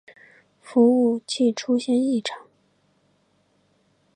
[0.59, 2.35] 服务器出现异常